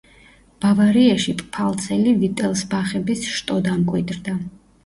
ბავარიაში 0.63 1.35
პფალცელი 1.41 2.13
ვიტელსბახების 2.23 3.25
შტო 3.37 3.59
დამკვიდრდა. 3.69 4.39